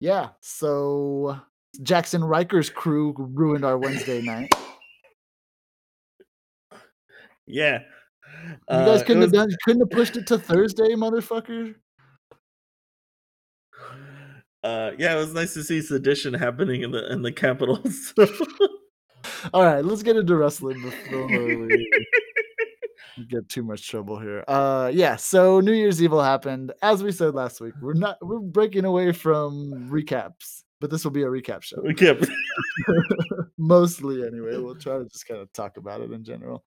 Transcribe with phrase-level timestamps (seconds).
[0.00, 1.38] Yeah, so
[1.82, 4.50] Jackson Ryker's crew ruined our Wednesday night.
[7.46, 7.80] Yeah.
[8.48, 11.74] You Uh, guys it couldn't have done couldn't have pushed it to Thursday, motherfucker?
[14.62, 18.26] Uh, yeah, it was nice to see sedition happening in the in the Capitol, so
[19.54, 21.90] Alright, let's get into wrestling before we
[23.26, 24.44] get too much trouble here.
[24.48, 26.72] Uh, yeah, so New Year's Evil happened.
[26.82, 31.10] As we said last week, we're not we're breaking away from recaps, but this will
[31.10, 31.80] be a recap show.
[31.82, 32.26] we kept
[33.58, 36.64] Mostly anyway, we'll try to just kinda talk about it in general.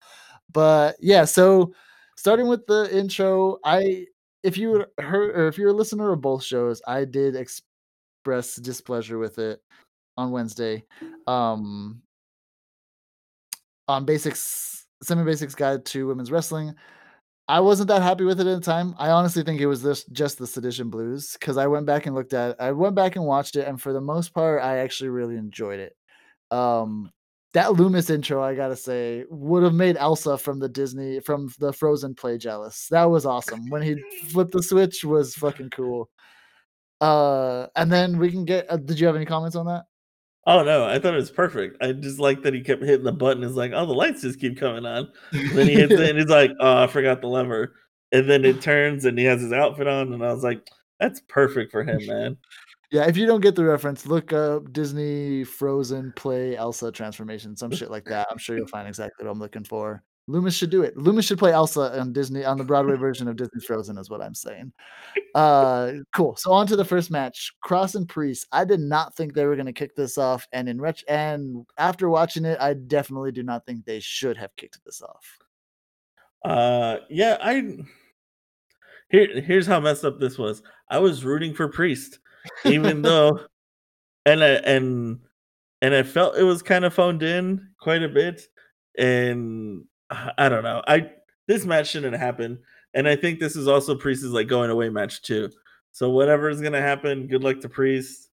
[0.52, 1.74] But, yeah, so
[2.18, 4.06] starting with the intro, I
[4.44, 9.18] if you heard or if you're a listener of both shows, I did express displeasure
[9.18, 9.62] with it
[10.18, 10.86] on Wednesday.
[11.28, 12.02] Um
[13.88, 16.74] on Basics Semi Basics Guide to Women's Wrestling.
[17.48, 18.96] I wasn't that happy with it at the time.
[18.98, 22.16] I honestly think it was this just the Sedition Blues because I went back and
[22.16, 25.10] looked at I went back and watched it, and for the most part, I actually
[25.10, 25.96] really enjoyed it.
[26.52, 27.12] Um,
[27.54, 31.74] that Lumis intro, I gotta say, would have made Elsa from the Disney from the
[31.74, 32.88] Frozen play jealous.
[32.90, 33.70] That was awesome.
[33.70, 34.02] When he
[34.32, 36.10] flipped the switch was fucking cool.
[37.02, 39.84] Uh, and then we can get uh, did you have any comments on that?
[40.46, 41.82] Oh, no, I thought it was perfect.
[41.82, 44.40] I just like that he kept hitting the button, it's like, "Oh, the lights just
[44.40, 47.76] keep coming on." Then he hits it, and he's like, "Oh, I forgot the lever."
[48.12, 50.68] And then it turns, and he has his outfit on, and I was like,
[51.00, 52.38] "That's perfect for him, man."
[52.92, 57.72] Yeah, if you don't get the reference, look up Disney Frozen play Elsa transformation, some
[57.72, 58.28] shit like that.
[58.30, 60.04] I'm sure you'll find exactly what I'm looking for.
[60.30, 60.96] Lumis should do it.
[60.96, 64.22] Lumis should play Elsa on Disney on the Broadway version of Disney's Frozen is what
[64.22, 64.72] I'm saying.
[65.36, 66.36] Uh, cool.
[66.38, 68.48] So on to the first match, Kross and Priest.
[68.52, 72.10] I did not think they were gonna kick this off, and in ret and after
[72.10, 75.40] watching it, I definitely do not think they should have kicked this off.
[76.46, 77.78] Uh, yeah, I
[79.10, 80.64] here here's how messed up this was.
[80.90, 82.20] I was rooting for Priest,
[82.64, 83.40] even though
[84.26, 85.20] and I and
[85.82, 88.42] and I felt it was kinda phoned in quite a bit,
[88.98, 89.86] and
[90.38, 90.82] I don't know.
[90.88, 91.12] I
[91.48, 92.60] this match shouldn't happen,
[92.94, 95.50] and I think this is also Priest's, like, going away match too.
[95.92, 98.30] So whatever is gonna happen, good luck to Priest.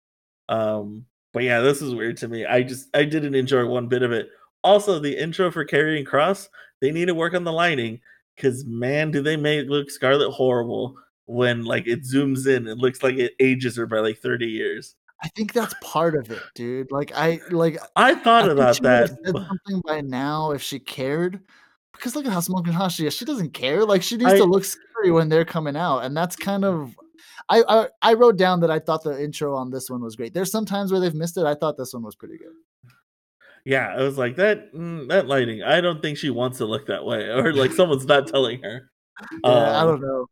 [0.48, 2.44] Um, but yeah, this is weird to me.
[2.46, 4.28] I just I didn't enjoy one bit of it.
[4.64, 6.48] Also, the intro for Karrion Kross,
[6.80, 8.00] they need to work on the lighting
[8.36, 10.96] because man, do they make look Scarlett horrible
[11.26, 14.94] when, like, it zooms in, it looks like it ages her by, like, 30 years.
[15.22, 16.90] I think that's part of it, dude.
[16.92, 21.40] Like, I like, I I thought think about that, something by now if she cared,
[21.96, 23.14] because look at how smoking hot she is.
[23.14, 23.84] She doesn't care.
[23.84, 26.94] Like, she needs to look scary when they're coming out, and that's kind of
[27.48, 30.34] I I I wrote down that I thought the intro on this one was great.
[30.34, 31.44] There's some times where they've missed it.
[31.46, 32.54] I thought this one was pretty good.
[33.64, 36.86] Yeah, I was like, "That mm, that lighting, I don't think she wants to look
[36.86, 38.90] that way," or like someone's not telling her.
[39.44, 40.26] Yeah, I Um don't know.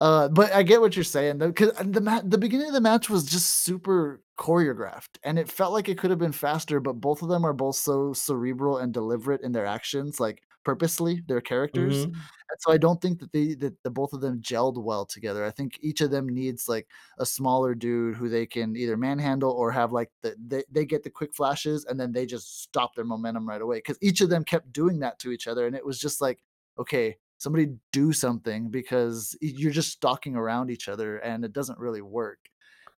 [0.00, 2.80] Uh, but I get what you're saying though, 'cause the ma the beginning of the
[2.80, 6.94] match was just super choreographed, and it felt like it could have been faster, but
[6.94, 11.40] both of them are both so cerebral and deliberate in their actions, like, purposely, their
[11.40, 12.06] characters.
[12.06, 12.30] Mhm.
[12.50, 15.44] And so I don't think that they that the both of them gelled well together.
[15.44, 16.88] I think each of them needs, like,
[17.18, 21.02] a smaller dude who they can either manhandle or have, like, the they they get
[21.04, 24.30] the quick flashes, and then they just stop their momentum right away because each of
[24.30, 26.42] them kept doing that to each other, and it was just like,
[26.78, 32.02] "Okay, somebody do something because you're just stalking around each other, and it doesn't really
[32.02, 32.38] work."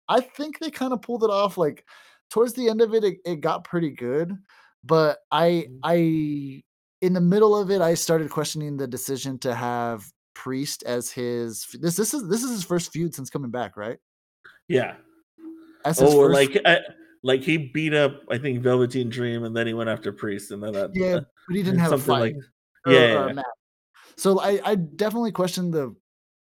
[0.09, 1.85] I think they kinda pulled it off, like,
[2.29, 4.33] towards the end of it, it it got pretty good,
[4.83, 5.83] but I Mm.
[5.83, 6.63] I
[7.01, 11.67] in the middle of it, I started questioning the decision to have Priest as his
[11.79, 13.97] this this is this is his 1st feud since coming back, right?
[14.67, 14.95] Yeah.
[15.83, 16.79] As his Oh, 1st like, uh
[17.23, 20.63] like, he beat up, I think, Velveteen Dream, and then he went after Priest, and
[20.63, 22.35] then that Yeah, uh, but he didn't have a something fight like
[22.87, 23.41] or yeah, yeah.
[24.17, 25.95] So I I definitely question the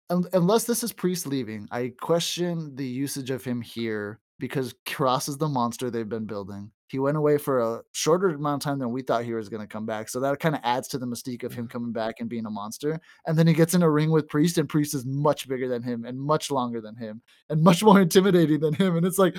[0.09, 5.37] unless this is Priest leaving, I question the usage of him here because Kross is
[5.37, 6.71] the monster they've been building.
[6.87, 9.67] He went away for a shorter amount of time than we thought he was gonna
[9.67, 12.45] come back, so that kinda adds to the mystique of him coming back and being
[12.45, 15.47] a monster, and then he gets in a ring with Priest, and Priest is much
[15.47, 19.05] bigger than him, and much longer than him, and much more intimidating than him, and
[19.05, 19.37] it's like,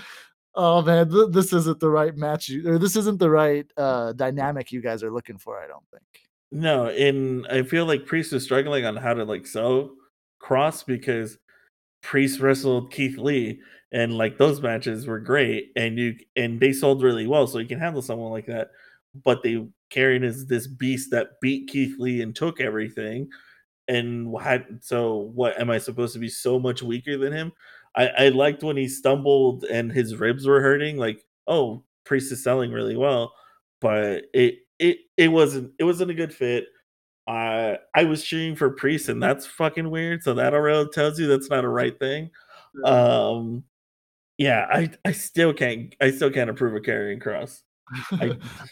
[0.55, 4.13] "Oh, man, th this isn't the right match you or this isn't the right, uh,
[4.15, 6.05] dynamic you guys are looking for, I don't think."
[6.51, 9.91] No, and I feel like Priest is struggling on how to, like, sell
[10.43, 11.39] Kross because
[12.03, 13.61] Priest wrestled Keith Lee,
[13.93, 17.67] and, like, those matches were great, and you and they sold really well, so you
[17.69, 18.71] can handle someone like that,
[19.25, 23.29] but they carried as this beast that beat Keith Lee and took everything,
[23.89, 27.53] and had so what, am I supposed to be so much weaker than him?
[27.97, 32.45] I I liked when he stumbled and his ribs were hurting, like, "Oh, Priest is
[32.45, 33.33] selling really well,"
[33.81, 36.67] but it it it wasn't it wasn't a good fit.
[37.29, 41.27] I I was cheering for Priest, and that's fucking weird, so that already tells you
[41.29, 42.31] that's not a right thing.
[42.85, 43.65] Um
[44.39, 47.63] Yeah, I I still can't I still can't approve of Karrion Kross.
[48.21, 48.37] I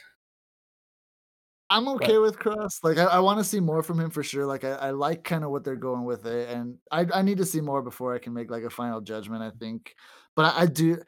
[1.68, 2.84] I'm okay But with Kross.
[2.84, 5.48] like, I I wanna see more from him for sure, like, I I like kinda
[5.48, 8.32] what they're going with it, and I I need to see more before I can
[8.34, 9.94] make, like, a final judgment, I think.
[10.36, 10.98] But I I do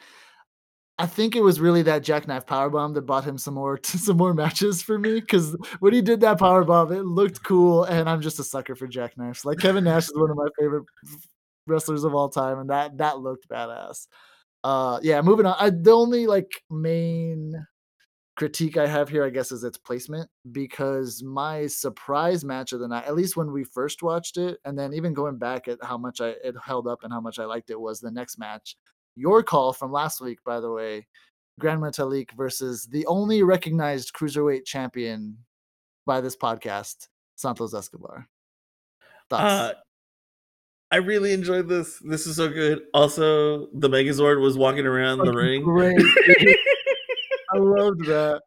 [0.99, 4.35] I think it was really that jackknife powerbomb that bought him some more some more
[4.35, 8.41] matches for me because when he did that powerbomb, it looked cool, and I'm just
[8.41, 9.45] a sucker for jackknives.
[9.45, 10.87] Like, Kevin Nash is one of my favorite
[11.67, 14.09] wrestlers of all time, and that that looked badass.
[14.65, 17.67] Uh, yeah, moving on, I the only, like, main
[18.37, 22.89] critique I have here, I guess, is its placement, because my surprise match of the
[22.89, 25.99] night, at least when we first watched it, and then even going back at how
[25.99, 28.77] much I it held up and how much I liked it, was the next match.
[29.17, 31.07] Your call from last week, by the way,
[31.59, 35.37] Gran Metalik versus the only recognized cruiserweight champion
[36.07, 38.29] by this podcast, Santos Escobar.
[39.29, 39.43] Thoughts?
[39.43, 39.73] Uh
[40.91, 41.99] I really enjoyed this.
[41.99, 42.83] This is so good.
[42.95, 45.63] Also, the Megazord was walking around the ring.
[45.63, 46.01] great.
[47.53, 48.43] I loved that.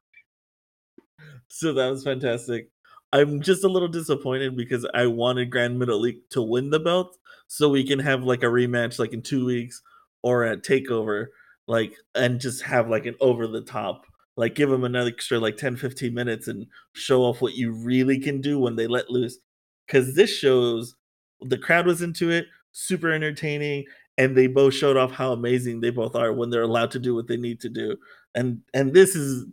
[1.48, 2.70] So that was fantastic.
[3.14, 7.18] I'm just a little disappointed because I wanted Gran Metalik to win the belt
[7.48, 9.82] so we can have, like, a rematch, like, in 2 weeks
[10.24, 11.28] or at TakeOver,
[11.68, 14.06] like, and just have, like, an over the top
[14.38, 18.20] like, give him another extra, like, 10, 15 minutes and show off what you really
[18.20, 19.38] can do when they let loose.
[19.86, 20.96] Because this shows
[21.42, 23.86] the crowd was into it, super entertaining,
[24.18, 27.16] and they both showed off how amazing they both are when they're allowed to do
[27.16, 27.98] what they need to do.
[28.36, 29.46] And and this is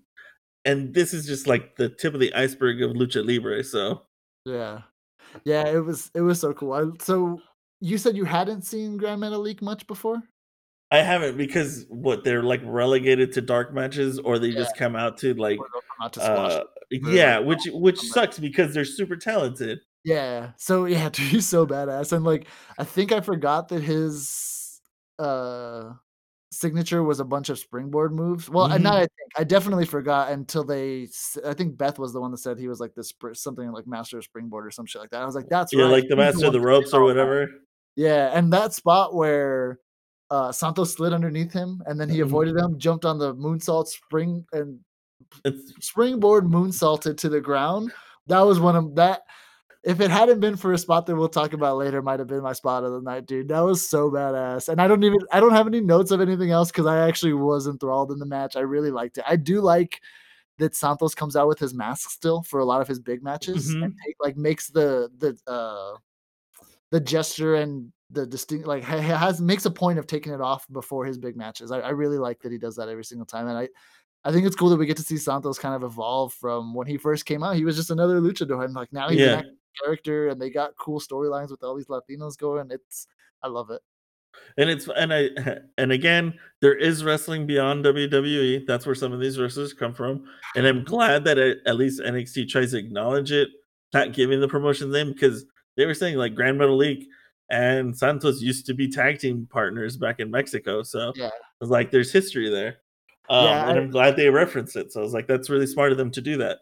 [0.65, 4.03] and this is just, like, the tip of the iceberg of Lucha Libre, so
[4.45, 4.83] Yeah.
[5.45, 6.73] Yeah, it was it was so cool.
[6.75, 7.41] I so,
[7.81, 10.23] you said you hadn't seen Gran Metalik much before?
[10.91, 14.57] I haven't because what, they're, like, relegated to dark matches or they Yeah.
[14.61, 18.01] just come out to, like, Or they'll come out to squash uh yeah, which which
[18.01, 19.81] sucks because they're super talented.
[20.09, 20.53] Yeah.
[20.57, 22.47] So, yeah, dude, he's so badass, and, like,
[22.79, 24.81] I think I forgot that his,
[25.19, 25.93] uh,
[26.51, 28.49] signature was a bunch of springboard moves.
[28.49, 31.09] Well, and now I think, I definitely forgot until they
[31.45, 34.17] I think Beth was the one that said he was, like, this something like master
[34.19, 35.21] of springboard or some shit like that.
[35.21, 37.15] I was like, "That's Yeah, right, like the master of the ropes or all that."
[37.15, 37.49] whatever.
[37.97, 39.79] Yeah, and that spot where,
[40.31, 42.23] uh, Santos slid underneath him, and then he Mhm.
[42.23, 44.81] avoided him, jumped on the moonsault spring and
[45.45, 47.93] It's springboard moonsaulted to the ground.
[48.29, 49.23] That was one of that
[49.89, 52.43] if it hadn't been for a spot that we'll talk about later, might have been
[52.43, 53.49] my spot of the night, dude.
[53.49, 56.51] That was so badass, and I don't even I don't have any notes of anything
[56.53, 58.57] else because I actually was enthralled in the match.
[58.57, 59.25] I really liked it.
[59.29, 60.01] I do like
[60.59, 63.77] that Santos comes out with his mask still for a lot of his big matches
[63.83, 64.05] and Mhm.
[64.07, 65.99] take like, makes the the, uh,
[66.91, 70.41] the gesture and the distinct like, ha ha has makes a point of taking it
[70.41, 71.71] off before his big matches.
[71.73, 73.69] I I really like that he does that every single time, and I
[74.25, 76.87] I think it's cool that we get to see Santos kind of evolve from when
[76.87, 79.35] he first came out, he was just another luchador, and, like, now he's an Yeah.
[79.39, 79.55] actual
[79.85, 82.71] character, and they got cool storylines with all these Latinos going.
[82.71, 83.07] It's
[83.43, 83.81] I love it.
[84.57, 85.31] And it's and I
[85.79, 88.67] and again, there is wrestling beyond WWE.
[88.67, 90.25] That's where some of these wrestlers come from,
[90.57, 93.49] and I'm glad that at at least NXT tries to acknowledge it,
[93.95, 95.45] not giving the promotion name because
[95.77, 97.07] they were saying, like, Gran League
[97.51, 101.29] and Santos used to be tag team partners back in Mexico, so, Yeah.
[101.29, 101.31] I
[101.61, 102.79] was like, there's history there.
[103.31, 105.67] Um, Yeah, and I I'm glad they referenced it, so I was like, that's really
[105.67, 106.59] smart of them to do that.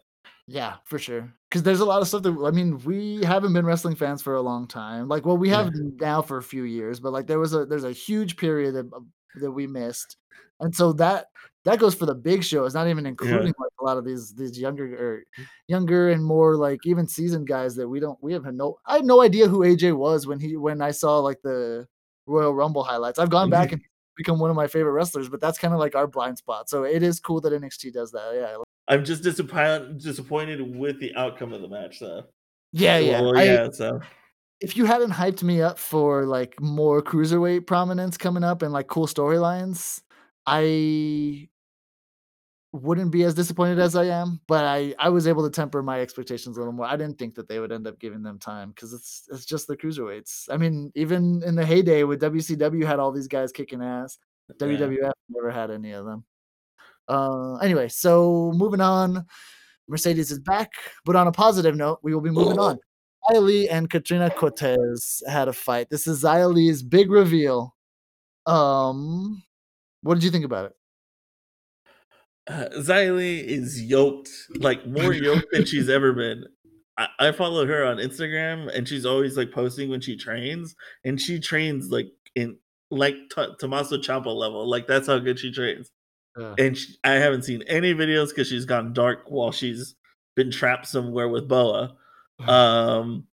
[0.47, 1.33] Yeah, for sure.
[1.49, 4.35] Because there's a lot of stuff that I mean, we haven't been wrestling fans for
[4.35, 5.07] a long time.
[5.07, 5.63] Like, well, we Yeah.
[5.63, 8.73] have now for a few years, but, like, there was a there's a huge period
[8.75, 8.89] that,
[9.35, 10.17] that we missed,
[10.61, 11.27] and so that
[11.65, 12.63] that goes for the big show.
[12.65, 13.09] It's not even Yeah.
[13.09, 15.23] including, like, a lot of these these younger or
[15.67, 18.95] younger and more, like, even seasoned guys that we don't we have had no I
[18.97, 21.87] had no idea who AJ was when he when I saw, like, the
[22.25, 23.19] Royal Rumble highlights.
[23.19, 23.81] I've gone back and
[24.17, 26.69] become one of my favorite wrestlers, but that's kinda like our blind spot.
[26.69, 28.57] So it is cool that NXT does that, yeah.
[28.89, 32.23] I'm just disappoin disappointed with the outcome of the match, though.
[32.71, 33.21] Yeah, yeah.
[33.21, 33.99] Well, I yeah, so
[34.59, 38.87] if you hadn't hyped me up for, like, more cruiserweight prominence coming up and, like,
[38.87, 40.01] cool storylines,
[40.45, 41.49] I
[42.73, 46.01] wouldn't be as disappointed as I am, but I I was able to temper my
[46.01, 46.85] expectations a little more.
[46.85, 49.67] I didn't think that they would end up giving them time because it's it's just
[49.67, 50.45] the cruiserweights.
[50.49, 54.17] I mean, even in the heyday with WCW had all these guys kicking ass,
[54.49, 54.67] Yeah.
[54.67, 56.25] WWF never had any of them.
[57.07, 59.25] Uh, anyway, so moving on,
[59.87, 60.71] Mercedes is back,
[61.05, 62.77] but on a positive note, we will be moving on.
[63.29, 65.89] Xia Li and Katrina Cortez had a fight.
[65.89, 67.75] This is Li's big reveal.
[68.45, 69.43] Um,
[70.01, 70.76] what did you think about it?
[72.47, 76.45] Uh, Li is yoked, like, more yoked than she's ever been.
[76.97, 81.19] I I follow her on Instagram, and she's always, like, posting when she trains, and
[81.19, 82.57] she trains, like, in
[82.89, 85.91] like, To Tommaso Ciampa level, like, that's how good she trains.
[86.59, 89.95] And sh I haven't seen any videos 'cause she's gone dark while she's
[90.35, 91.97] been trapped somewhere with Boa.
[92.47, 93.27] Um,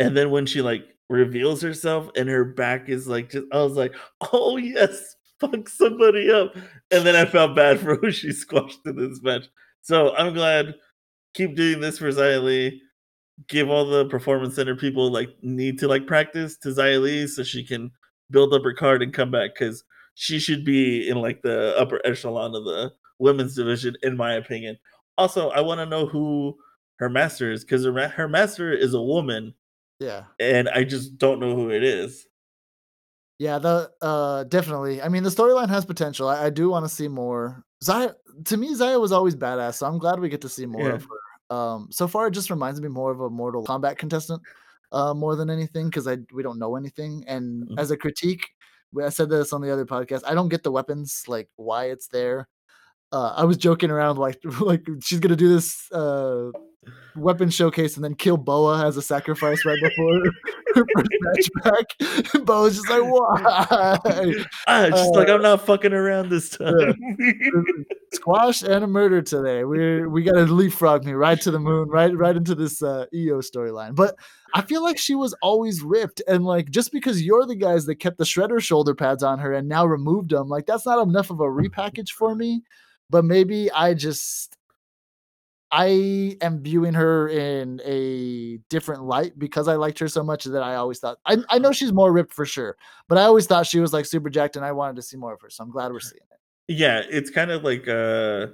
[0.00, 3.74] and then when she, like, reveals herself and her back is, like, just I was
[3.76, 3.94] like,
[4.32, 6.54] "Oh, yes." Fuck somebody up.
[6.90, 9.44] And then I felt bad for who she squashed in this match.
[9.82, 10.74] So I'm glad.
[11.34, 12.80] Keep doing this for Xia Li.
[13.48, 17.42] Give all the performance center people like need to like practice to Xia Li so
[17.42, 17.90] she can
[18.30, 22.00] build up her card and come back because she should be in like the upper
[22.04, 24.76] echelon of the women's division, in my opinion.
[25.16, 26.56] Also, I want to know who
[26.98, 29.54] her master is because her, her master is a woman.
[30.00, 30.24] Yeah.
[30.40, 32.26] And I just don't know who it is.
[33.38, 35.00] Yeah, the uh definitely.
[35.00, 36.28] I mean, the storyline has potential.
[36.28, 37.64] I, I do want to see more.
[37.84, 38.14] Xia
[38.46, 40.94] to me, Zaya was always badass, so I'm glad we get to see more Yeah.
[40.94, 41.56] of her.
[41.56, 44.42] Um, so far, it just reminds me more of a Mortal Kombat contestant,
[44.92, 47.24] uh, more than anything, because I we don't know anything.
[47.26, 47.78] And Mhm.
[47.78, 48.44] as a critique,
[48.92, 50.22] we- I said this on the other podcast.
[50.26, 52.48] I don't get the weapons, like why it's there.
[53.12, 56.50] Uh, I was joking around like like she's gonna do this uh
[57.18, 60.24] weapon showcase and then kill Boa as a sacrifice right before
[60.74, 62.44] her first match back.
[62.44, 63.98] Boa's just like, why?
[64.68, 66.94] It's just like Uh, I'm not fucking around this time.
[68.12, 69.64] Squash and a murder today.
[69.64, 73.40] We're we gotta leapfrog me right to the moon, right right into this uh EO
[73.40, 73.94] storyline.
[73.94, 74.16] But
[74.54, 77.96] I feel like she was always ripped, and like just because you're the guys that
[77.96, 81.30] kept the shredder shoulder pads on her and now removed them, like that's not enough
[81.30, 82.62] of a repackage for me.
[83.10, 84.57] But maybe I just
[85.70, 90.62] I am viewing her in a different light because I liked her so much that
[90.62, 92.76] I always thought I, I know she's more ripped for sure,
[93.08, 95.34] but I always thought she was like super jacked and I wanted to see more
[95.34, 95.50] of her.
[95.50, 96.74] So I'm glad we're seeing it.
[96.74, 98.46] yeah, it's kind of like uh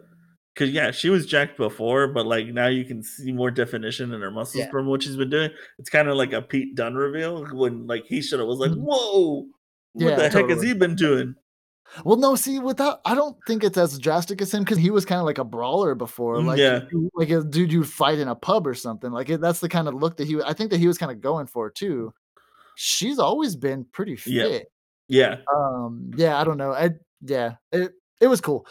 [0.54, 4.20] because yeah, she was jacked before, but like now you can see more definition in
[4.20, 4.70] her muscles Yeah.
[4.70, 5.50] from what she's been doing.
[5.78, 8.70] It's kind of like a Pete Dunne reveal when like he should have was like,
[8.72, 8.78] Mhm.
[8.82, 9.46] "Whoa,
[9.94, 11.34] what Yeah, the heck has he been doing?"
[12.04, 15.04] Well, no, see, without I don't think it's as drastic as him because he was
[15.04, 16.80] kind of like a brawler before, Mm, like yeah.
[17.14, 19.10] like a dude you'd fight in a pub or something.
[19.12, 20.40] Like it, that's the kind of look that he.
[20.42, 22.12] I think that he was kind of going for too.
[22.76, 24.42] She's always been pretty Yeah.
[24.44, 24.66] fit.
[25.08, 26.72] Yeah, Um, yeah, I don't know.
[26.72, 28.66] I yeah, it it was cool.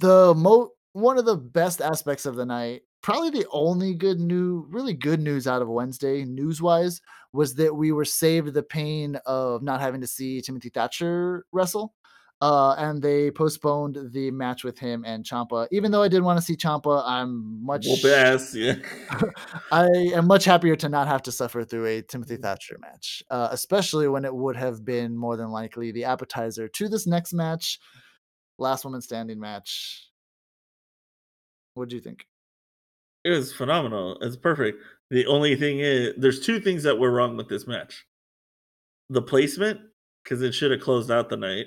[0.00, 4.66] The mo one of the best aspects of the night, probably the only good new,
[4.70, 7.00] really good news out of Wednesday, news wise,
[7.32, 11.94] was that we were saved the pain of not having to see Timothy Thatcher wrestle.
[12.40, 15.66] Uh, and they postponed the match with him and Ciampa.
[15.72, 18.54] Even though I did want to see Ciampa, I'm much whoop ass.
[18.54, 18.76] Yeah,
[19.72, 23.48] I am much happier to not have to suffer through a Timothy Thatcher match, uh,
[23.50, 27.80] especially when it would have been more than likely the appetizer to this next match,
[28.58, 30.08] last woman standing match.
[31.74, 32.24] What do you think?
[33.24, 34.18] it was phenomenal.
[34.20, 34.82] It's perfect.
[35.10, 38.06] The only thing is, there's two things that were wrong with this match:
[39.10, 39.80] the placement,
[40.22, 41.66] because it should have closed out the night,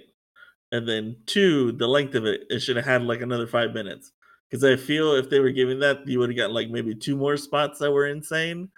[0.71, 2.41] and then two, the length of it.
[2.49, 4.11] It should have had like another five minutes.
[4.49, 7.15] Because I feel if they were giving that, you would have got like maybe two
[7.15, 8.69] more spots that were insane.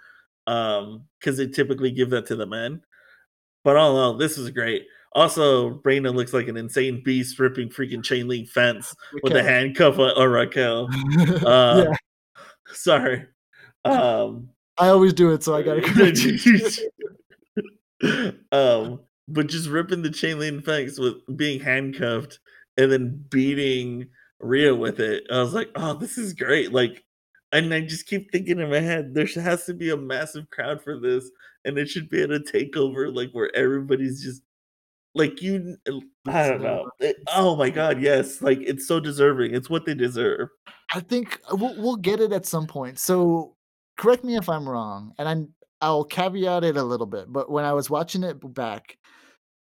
[0.46, 2.82] Um, because they typically give that to the men.
[3.64, 4.86] But all in all, this is great.
[5.14, 9.98] Also, Brandon looks like an insane beast ripping freaking chain link fence with a handcuff
[9.98, 10.88] on or Raquel.
[11.46, 11.96] Uh, yeah,
[12.68, 13.26] Sorry.
[13.84, 15.82] Um, I always do it, so I gotta.
[18.52, 22.38] um, but just ripping the chain link fence with being handcuffed
[22.76, 24.08] and then beating
[24.40, 25.24] Rhea with it.
[25.30, 26.72] I was like, oh, this is great.
[26.72, 27.04] Like,
[27.52, 30.82] and I just keep thinking in my head, there has to be a massive crowd
[30.82, 31.30] for this,
[31.64, 34.42] and it should be at a takeover, like where everybody's just
[35.14, 35.76] like you.
[36.26, 36.90] I don't know.
[36.98, 38.42] It- oh my god, yes!
[38.42, 39.54] Like it's so deserving.
[39.54, 40.48] It's what they deserve.
[40.92, 42.98] I think uh, we'll, we'll get it at some point.
[42.98, 43.54] So
[43.96, 47.32] correct me if I'm wrong, and I'm I'll caveat it a little bit.
[47.32, 48.96] But when I was watching it back,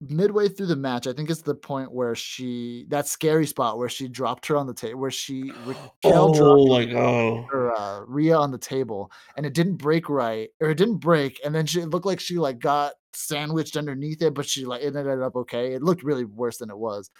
[0.00, 3.88] midway through the match, I think it's the point where she that scary spot where
[3.88, 7.44] she dropped her on the table, where she Raquel dropped Oh my god.
[7.50, 11.40] her uh, Rhea on the table, and it didn't break right, or it didn't break,
[11.44, 14.96] and then she looked like she like got sandwiched underneath it, but she like it
[14.96, 15.74] ended up okay.
[15.74, 17.10] It looked really worse than it was.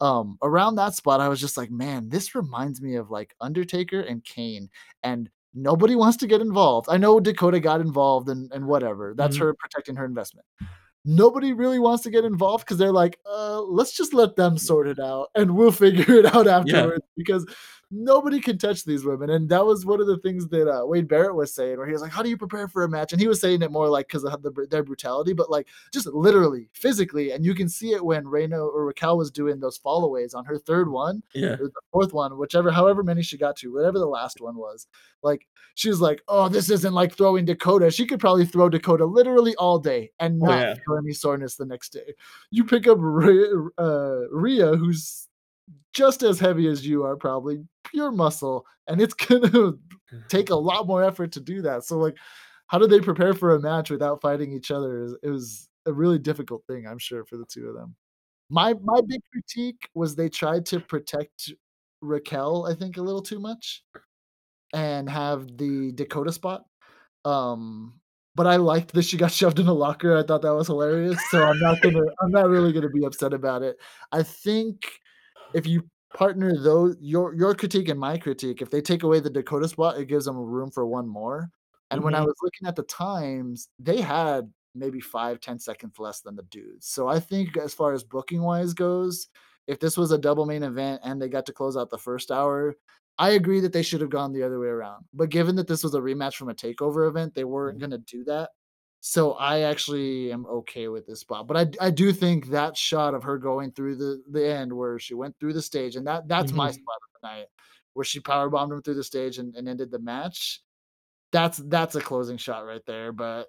[0.00, 4.00] Um, around that spot, I was just like, man, this reminds me of like Undertaker
[4.00, 4.68] and Kane,
[5.02, 6.88] and nobody wants to get involved.
[6.90, 9.14] I know Dakota got involved and and whatever.
[9.16, 9.40] That's Mhm.
[9.40, 10.46] her protecting her investment.
[11.04, 14.88] Nobody really wants to get involved because they're like, uh, let's just let them sort
[14.88, 17.46] it out and we'll figure it out afterwards because
[17.90, 19.30] nobody can touch these women.
[19.30, 21.92] And that was one of the things that uh, Wade Barrett was saying, where he
[21.92, 23.12] was like, How do you prepare for a match?
[23.12, 26.06] And he was saying it more like because of the, their brutality, but like just
[26.08, 27.32] literally, physically.
[27.32, 30.58] And you can see it when Reina or Raquel was doing those fallaways on her
[30.58, 31.52] third one Yeah.
[31.54, 34.86] or the fourth one, whichever, however many she got to, whatever the last one was.
[35.22, 37.90] Like she was like, "Oh, this isn't like throwing Dakota.
[37.90, 40.74] She could probably throw Dakota literally all day and Oh, not yeah.
[40.74, 42.14] feel any soreness the next day."
[42.50, 43.46] You pick up Rhea,
[43.78, 45.26] uh, Rhea, who's
[45.98, 49.72] just as heavy as you are, probably pure muscle, and it's gonna
[50.28, 51.84] take a lot more effort to do that.
[51.84, 52.16] So, like,
[52.68, 55.08] how did they prepare for a match without fighting each other?
[55.22, 57.96] It was a really difficult thing, I'm sure, for the two of them.
[58.48, 61.52] My my big critique was they tried to protect
[62.00, 63.82] Raquel, I think, a little too much
[64.72, 66.64] and have the Dakota spot.
[67.24, 68.00] Um,
[68.34, 71.18] but I liked that she got shoved in a locker, I thought that was hilarious,
[71.30, 73.76] so I'm not gonna I'm not really gonna be upset about it.
[74.12, 75.00] I think
[75.52, 79.30] if you partner those your your critique and my critique, if they take away the
[79.30, 81.50] Dakota spot, it gives them room for 1 more,
[81.90, 82.28] and when I Mhm.
[82.28, 86.86] was looking at the times, they had maybe five, ten seconds less than the dudes,
[86.88, 89.28] so I think as far as booking wise goes,
[89.66, 92.30] if this was a double main event and they got to close out the 1st
[92.30, 92.74] hour,
[93.18, 95.82] I agree that they should have gone the other way around, but given that this
[95.84, 97.80] was a rematch from a takeover event, they weren't Mhm.
[97.80, 98.50] gonna do that,
[99.00, 103.14] so I actually am okay with this spot, but I I do think that shot
[103.14, 106.28] of her going through the the end where she went through the stage, and that
[106.28, 106.74] that's my Mhm.
[106.74, 107.46] spot of the night,
[107.94, 110.62] where she power bombed him through the stage and and ended the match.
[111.32, 113.48] That's that's a closing shot right there, but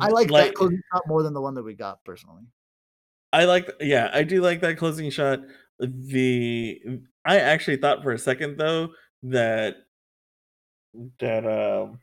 [0.00, 2.44] I like that closing shot more than the one that we got personally.
[3.32, 5.40] I like yeah, I do like that closing shot.
[5.78, 6.80] The
[7.24, 8.90] I actually thought for a second though
[9.22, 9.76] that
[11.18, 12.00] that, um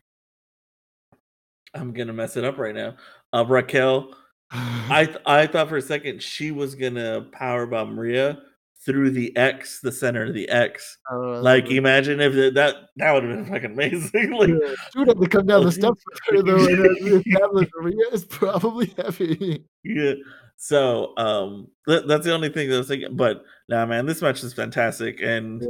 [1.73, 2.95] I'm gonna mess it up right now.
[3.33, 4.15] Uh, Raquel,
[4.51, 8.39] I th I thought for a second she was gonna power bomb Rhea
[8.85, 10.97] through the X, the center of the X.
[11.11, 14.99] Oh, love Like, imagine if th that that would've been fucking amazing, like, Yeah, she
[14.99, 17.69] would have to come down oh the steps with her though, and establish.
[17.79, 19.65] Rhea is probably heavy.
[19.83, 20.13] Yeah,
[20.57, 24.21] so, um, that that's the only thing that I was thinking, but nah, man, this
[24.21, 25.67] match is fantastic, and Yeah.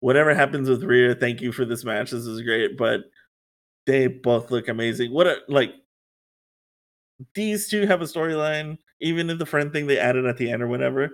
[0.00, 3.00] whatever happens with Rhea, thank you for this match, this is great, but
[3.86, 5.12] they both look amazing.
[5.12, 5.74] What a like
[7.34, 10.62] these 2 have a storyline, even in the friend thing they added at the end
[10.62, 11.10] or whatever,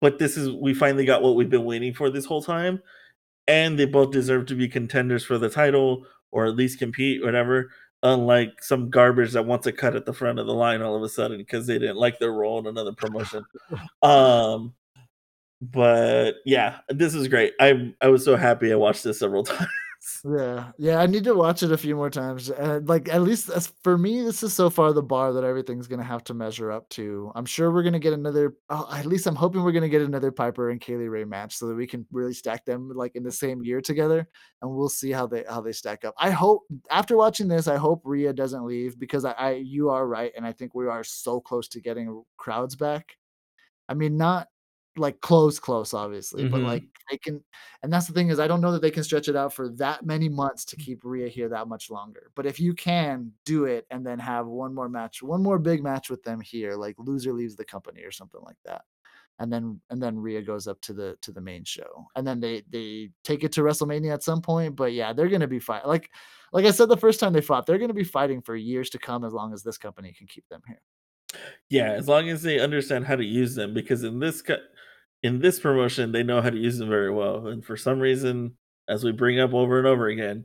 [0.00, 2.80] but this is we finally got what we've been waiting for this whole time,
[3.46, 7.70] and they both deserve to be contenders for the title or at least compete, whatever,
[8.02, 11.02] unlike some garbage that wants to cut at the front of the line all of
[11.02, 13.44] a sudden because they didn't like their role in another promotion.
[14.02, 14.74] Um,
[15.62, 17.54] but yeah, this is great.
[17.60, 19.70] I'm I was so happy I watched this several times.
[20.24, 23.48] Yeah, yeah, I need to watch it a few more times, and, like, at least
[23.50, 26.70] as for me, this is so far the bar that everything's gonna have to measure
[26.72, 27.30] up to.
[27.34, 30.30] I'm sure we're gonna get another oh, at least I'm hoping we're gonna get another
[30.32, 33.22] Piper and Kay Lee Ray match so that we can really stack them, like, in
[33.22, 34.26] the same year together,
[34.62, 36.14] and we'll see how they how they stack up.
[36.18, 40.06] I hope after watching this, I hope Rhea doesn't leave because I I you are
[40.06, 43.16] right, and I think we are so close to getting crowds back.
[43.88, 44.48] I mean, not,
[44.96, 46.66] like, close, close, obviously, but, mm-hmm.
[46.66, 47.42] like, they can
[47.82, 49.68] and that's the thing is I don't know that they can stretch it out for
[49.70, 50.84] that many months to mm.
[50.84, 54.46] keep Rhea here that much longer, but if you can, do it and then have
[54.46, 58.02] 1 more match 1 more big match with them here, like, loser leaves the company
[58.02, 58.82] or something like that,
[59.38, 62.40] and then and then Rhea goes up to the to the main show, and then
[62.40, 65.86] they they take it to WrestleMania at some point, but yeah, they're gonna be fight
[65.86, 66.10] like
[66.52, 68.98] like I said the first time they fought, they're gonna be fighting for years to
[68.98, 70.80] come as long as this company can keep them here.
[71.68, 74.56] Yeah, as long as they understand how to use them, because in this co
[75.24, 78.56] in this promotion, they know how to use them very well, and for some reason,
[78.88, 80.44] as we bring up over and over again,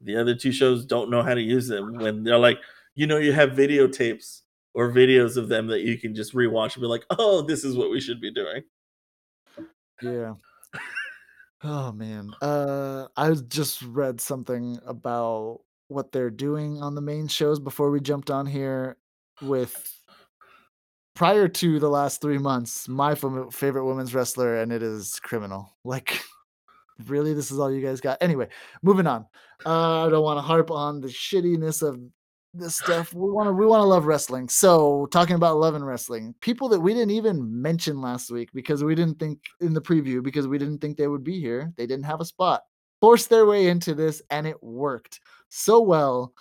[0.00, 2.60] the other 2 shows don't know how to use them when they're like,
[2.94, 6.82] you know, you have videotapes or videos of them that you can just rewatch and
[6.82, 8.62] be like, "Oh, this is what we should be doing."
[10.00, 10.34] Yeah.
[11.62, 17.60] Oh, man, uh, I just read something about what they're doing on the main shows
[17.60, 18.96] before we jumped on here
[19.42, 19.99] with
[21.20, 25.76] prior to the last 3 months, my favorite women's wrestler, and it is criminal.
[25.84, 26.18] Like,
[27.08, 28.16] really, this is all you guys got?
[28.22, 28.48] Anyway,
[28.82, 29.26] moving on.
[29.66, 32.00] Uh, I don't wanna harp on the shittiness of
[32.54, 33.12] this stuff.
[33.12, 34.48] We wanna we wanna love wrestling.
[34.48, 38.82] So, talking about love and wrestling, people that we didn't even mention last week because
[38.82, 41.86] we didn't think in the preview because we didn't think they would be here, they
[41.86, 42.62] didn't have a spot,
[43.02, 46.32] forced their way into this, and it worked so well.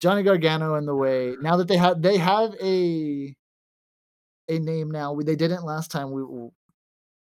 [0.00, 3.34] Johnny Gargano in the way now that they have they have a
[4.50, 6.22] a name now, they didn't last time we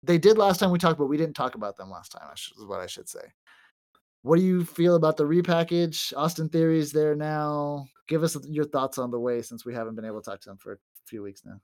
[0.03, 2.51] they did last time we talked, but we didn't talk about them last time, is
[2.65, 3.33] what I should say.
[4.21, 6.13] What do you feel about the repackage?
[6.15, 7.85] Austin Theory is there now.
[8.07, 10.49] Give us your thoughts on the way since we haven't been able to talk to
[10.49, 11.59] them for a few weeks now.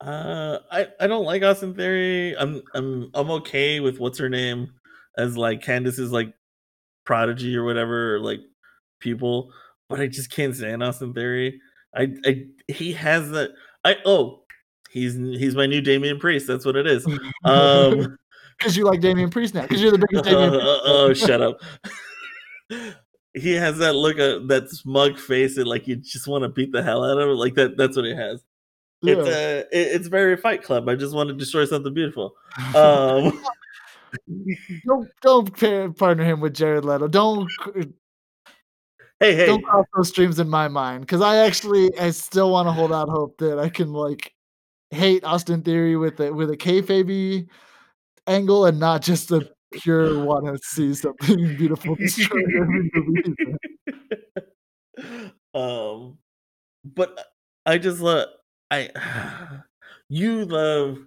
[0.00, 2.36] Uh, I I don't like Austin Theory.
[2.36, 4.72] I'm I'm I'm okay with what's her name
[5.16, 6.34] as, like, Candice's, like,
[7.04, 8.40] prodigy or whatever, or, like,
[9.00, 9.52] pupil,
[9.88, 11.60] but I just can't stand Austin Theory.
[11.94, 13.50] I I he has that
[13.84, 14.43] I oh,
[14.94, 17.06] he's he's my new Damian Priest, that's what it is.
[17.44, 18.16] Um
[18.60, 21.42] 'Cause you like Damian Priest now, 'cause you're the biggest Damian Priest Oh oh, shut
[21.42, 21.60] up.
[23.36, 26.84] He has that look of that smug face and, like, you just wanna beat the
[26.84, 28.44] hell out of him, like, that that's what he has.
[29.02, 29.32] It's, Yeah.
[29.34, 32.36] uh, it it's very Fight Club, I just wanna destroy something beautiful.
[32.76, 33.42] Um
[34.86, 37.08] Don't don't pair partner him with Jared Leto.
[37.08, 37.50] Don't
[39.18, 42.72] Hey, Hey, don't cross those streams in my mind because I actually I still wanna
[42.72, 44.32] hold out hope that I can, like
[44.90, 47.46] hate Austin Theory with a with a kayfabe
[48.26, 53.34] angle and not just a pure wanna see something beautiful destroyed every movie.
[55.54, 56.18] Um,
[56.84, 57.18] but,
[57.66, 58.28] I just love
[58.70, 58.90] I
[60.08, 60.98] you love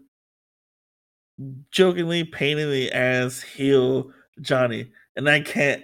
[1.71, 4.11] jokingly painting the ass heel
[4.41, 5.83] Johnny, and I can't.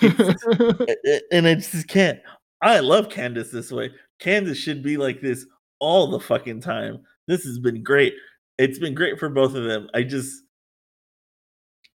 [0.00, 2.20] It's a a and I just can't.
[2.62, 3.90] I love Candice this way.
[4.20, 5.46] Candice should be like this
[5.84, 6.98] all the fucking time.
[7.28, 8.14] This has been great.
[8.58, 9.88] It's been great for both of them.
[9.94, 10.42] I just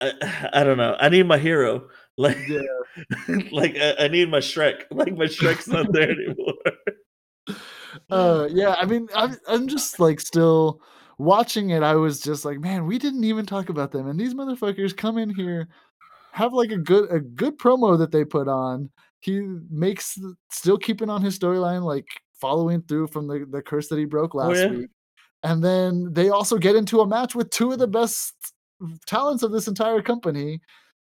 [0.01, 0.13] I
[0.53, 0.97] I don't know.
[1.01, 1.89] I need my hero.
[2.21, 2.59] Like Yeah.
[3.53, 4.83] like, I I need my Shrek.
[4.91, 6.55] Like, my Shrek's not there anymore.
[8.11, 10.81] Uh, yeah, I mean, I'm I'm just, like, still
[11.19, 14.35] watching it, I was just like, "Man, we didn't even talk about them, and these
[14.35, 15.69] motherfuckers come in here,
[16.33, 20.19] have, like, a good a good promo that they put on." He makes
[20.51, 22.07] still keeping on his storyline, like,
[22.41, 24.69] following through from the the curse that he broke Oh, last yeah?
[24.69, 24.91] week,
[25.45, 28.35] and then they also get into a match with 2 of the best
[29.07, 30.61] talents of this entire company,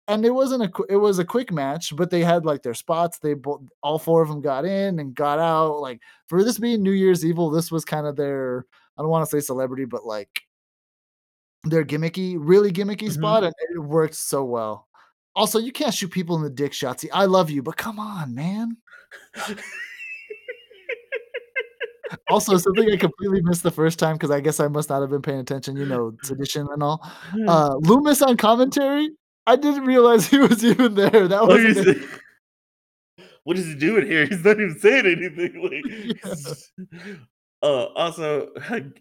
[0.09, 3.19] and it wasn't a it was a quick match, but they had, like, their spots,
[3.21, 6.83] they bo all 4 of them got in and got out, like, for this being
[6.83, 8.66] New Year's Evil, this was kinda their
[8.99, 10.43] I don't wanna say celebrity, but, like
[11.64, 13.14] their gimmicky really gimmicky Mhm.
[13.14, 14.88] spot, and it worked so well.
[15.37, 17.09] Also, you can't shoot people in the dick, Shotzi.
[17.12, 18.77] I love you, but come on, man.
[22.29, 25.11] Also, something I completely missed the first time because I guess I must not have
[25.11, 27.01] been paying attention, you know, tradition and all.
[27.46, 29.11] Uh, Lumis on commentary?
[29.46, 31.29] I didn't realize he was even there.
[31.29, 31.94] That was ama
[33.44, 34.27] What is he doing here?
[34.27, 36.57] He's not even saying anything, like,
[36.92, 37.14] Yeah.
[37.62, 38.49] uh, also,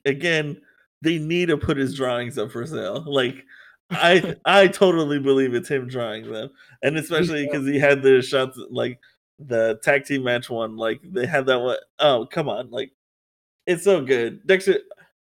[0.05, 0.61] again,
[1.01, 3.03] they need to put his drawings up for sale.
[3.07, 3.45] Like,
[3.91, 6.49] I I totally believe it's him drawing them,
[6.83, 8.99] and especially 'cause he had the shots, like,
[9.39, 12.91] the tag team match one, like, they had that one oh, come on, like,
[13.69, 14.45] it's so good.
[14.45, 14.79] Dexter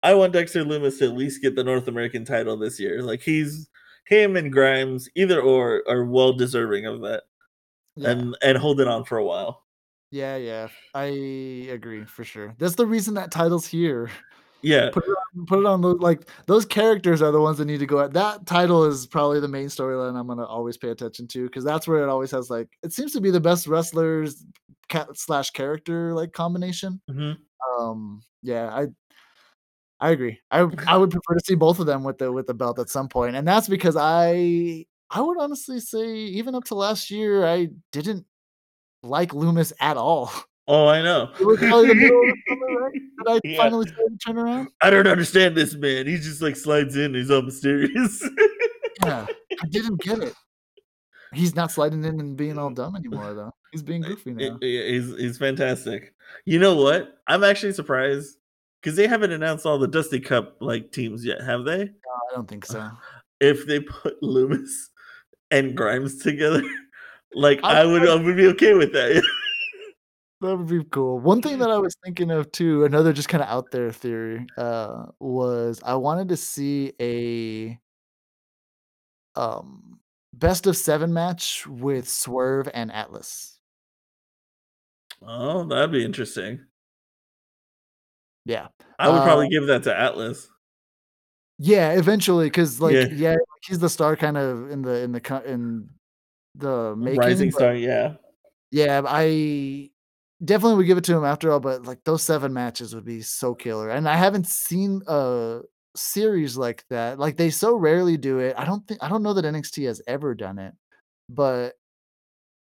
[0.02, 3.02] I want Dexter Lumis to at least get the North American title this year.
[3.02, 3.68] Like, he's
[4.06, 7.24] him and Grimes, either or, are well deserving of that,
[7.96, 8.10] Yeah.
[8.10, 9.64] and and hold it on for a while.
[10.12, 10.68] Yeah, yeah.
[10.94, 11.06] I
[11.72, 12.54] agree, for sure.
[12.58, 14.08] That's the reason that title's here.
[14.62, 14.90] Yeah.
[14.92, 17.80] Put it on put it on the like, those characters are the ones that need
[17.80, 21.26] to go at that title is probably the main storyline I'm gonna always pay attention
[21.28, 24.44] to because that's where it always has, like it seems to be the best wrestlers
[25.14, 27.00] slash character, like, combination.
[27.10, 27.36] Mhm.
[27.78, 28.86] Um, yeah, I
[30.00, 30.38] I agree.
[30.50, 32.88] I I would prefer to see both of them with the with the belt at
[32.90, 37.46] some point, and that's because I I would honestly say even up to last year,
[37.46, 38.26] I didn't
[39.02, 40.30] like Lumis at all.
[40.68, 41.30] Oh, I know.
[41.38, 42.92] It was probably the middle of the summer, right?
[43.24, 43.56] That I Yeah.
[43.56, 44.68] finally started to turn around?
[44.82, 46.06] I don't understand this man.
[46.08, 48.28] He just, like, slides in, he's all mysterious.
[49.04, 49.26] Yeah.
[49.62, 50.34] I didn't get it.
[51.32, 53.52] He's not sliding in and being all dumb anymore, though.
[53.72, 54.58] He's being goofy i now.
[54.60, 56.14] yeah, he's he's fantastic.
[56.44, 57.18] You know what?
[57.26, 58.36] I'm actually surprised
[58.80, 61.84] because they haven't announced all the Dusty Cup, like, teams yet, have they?
[61.84, 61.90] No,
[62.32, 62.90] I don't think so.
[63.38, 64.70] If they put Lumis
[65.50, 66.62] and Grimes together,
[67.34, 69.22] like, I I would I would be okay with that.
[70.40, 71.18] That would be cool.
[71.18, 75.06] One thing that I was thinking of too, another just kinda out there theory, uh,
[75.20, 77.78] was I wanted to see a
[79.34, 80.00] um,
[80.38, 83.58] best of 7 match with Swerve and Atlas.
[85.22, 86.66] Oh, that'd be interesting.
[88.46, 88.68] Yeah.
[88.98, 90.48] I would Uh probably give that to Atlas.
[91.58, 93.06] Yeah, eventually, because like, Yeah.
[93.10, 95.88] yeah, he's the star kind of in the in the in
[96.54, 98.16] the making, Rising star, yeah.
[98.72, 99.90] Yeah, I
[100.44, 103.22] definitely would give it to him after all, but, like, those 7 matches would be
[103.22, 105.62] so killer, and I haven't seen a
[105.96, 108.54] series like that, like, they so rarely do it.
[108.58, 110.74] I don't think I don't know that NXT has ever done it,
[111.28, 111.74] but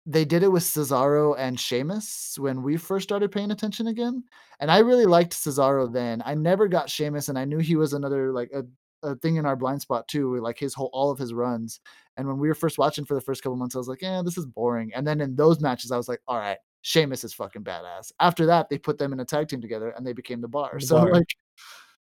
[0.07, 4.25] they did it with Cesaro and Sheamus when we first started paying attention again,
[4.61, 6.23] and I really liked Cesaro then.
[6.27, 8.65] I never got Sheamus, and I knew he was another, like, a
[9.05, 11.81] a thing in our blind spot too, like, his whole all of his runs,
[12.17, 14.23] and when we were first watching for the first couple months, I was like, yeah,
[14.25, 17.65] this is boring," and then in those matches, I was like, "Alright, Sheamus is fucking
[17.65, 20.49] badass." After that, they put them in a tag team together, and they became The
[20.49, 21.13] Bar, The so, Bar.
[21.13, 21.29] like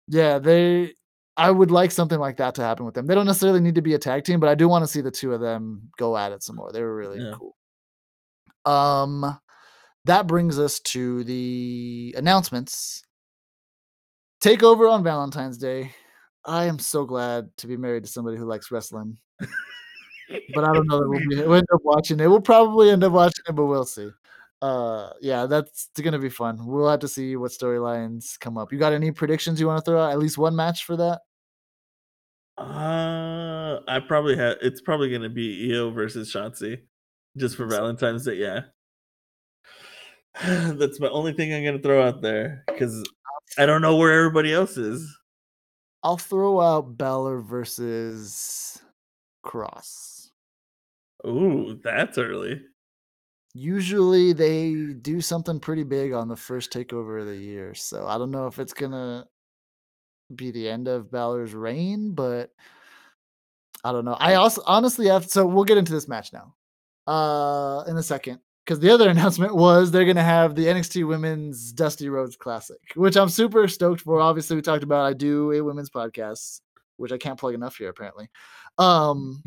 [0.08, 0.94] yeah, they
[1.38, 3.06] I would like something like that to happen with them.
[3.06, 5.12] They don't necessarily need to be a tag team, but I do wanna see the
[5.12, 6.72] 2 of them go at it some more.
[6.72, 7.34] They were really Yeah.
[7.36, 7.56] cool.
[8.66, 9.40] Um,
[10.06, 13.04] that brings us to the announcements.
[14.44, 15.94] Takeover on Valentine's Day.
[16.44, 19.18] I am so glad to be married to somebody who likes wrestling.
[20.56, 22.28] But I don't know that we'll be we'll end up watching it.
[22.28, 24.10] We'll probably end up watching it, but we'll see.
[24.62, 26.66] Uh, yeah, that's gonna be fun.
[26.66, 28.72] We'll have to see what storylines come up.
[28.72, 30.12] You got any predictions you wanna throw out?
[30.12, 31.22] At least 1 match for that?
[32.58, 36.82] Uh, I probably have it's probably gonna be Io versus Shotzi,
[37.38, 38.62] just for Valentine's Day, yeah.
[40.44, 43.04] That's my only thing I'm gonna throw out there because
[43.58, 45.18] I don't know where everybody else is.
[46.04, 48.82] I'll throw out Balor versus
[49.46, 50.30] Kross.
[51.28, 52.62] Ooh, that's early.
[53.54, 58.18] Usually they do something pretty big on the first takeover of the year, so I
[58.18, 59.28] don't know if it's gonna
[60.36, 62.52] be the end of Balor's reign, but
[63.84, 64.14] I don't know.
[64.14, 66.56] I also honestly have so we'll get into this match now.
[67.08, 68.40] Uh in a second.
[68.66, 73.18] Because the other announcement was they're gonna have the NXT Women's Dusty Rhodes Classic, which
[73.18, 74.22] I'm super stoked for.
[74.22, 76.62] Obviously, we talked about I do a women's podcast,
[76.98, 78.30] which I can't plug enough here, apparently.
[78.78, 79.42] Um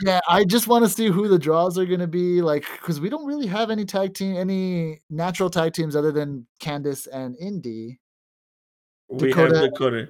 [0.00, 3.00] yeah, I just want to see who the draws are going to be, like, because
[3.00, 7.36] we don't really have any tag team, any natural tag teams other than Candice and
[7.38, 8.00] Indy.
[9.08, 10.08] We Dakota have Dakota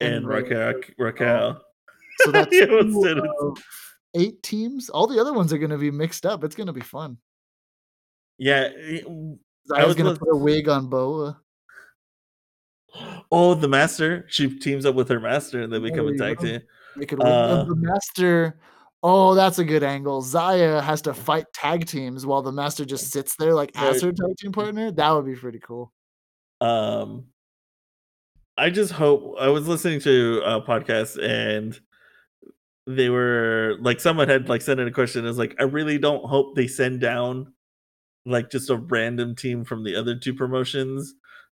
[0.00, 0.74] and, and Raquel.
[0.98, 1.60] Raquel.
[2.20, 3.56] So that's two,
[4.14, 4.88] eight teams.
[4.88, 6.44] All the other ones are going to be mixed up.
[6.44, 7.18] It's going to be fun.
[8.38, 8.68] Yeah,
[9.74, 11.40] I was going to put a wig on Boa.
[13.32, 14.26] Oh, the master.
[14.28, 16.60] She teams up with her master and they become a tag team.
[16.96, 18.58] They could uh, the master
[19.06, 20.22] Oh, that's a good angle.
[20.22, 24.12] Xia has to fight tag teams while the master just sits there like as her
[24.12, 24.90] tag team partner.
[24.90, 25.92] That would be pretty cool.
[26.62, 27.26] Um,
[28.56, 31.78] I just hope I was listening to a podcast and
[32.86, 35.26] they were like someone had like sent in a question.
[35.26, 37.52] Is like I really don't hope they send down
[38.24, 41.14] like just a random team from the other two promotions